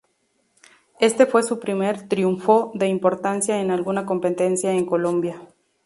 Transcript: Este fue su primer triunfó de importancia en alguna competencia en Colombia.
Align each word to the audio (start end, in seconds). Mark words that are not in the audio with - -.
Este 0.99 1.27
fue 1.27 1.43
su 1.43 1.59
primer 1.59 2.07
triunfó 2.09 2.71
de 2.73 2.87
importancia 2.87 3.61
en 3.61 3.69
alguna 3.69 4.03
competencia 4.07 4.71
en 4.73 4.87
Colombia. 4.87 5.47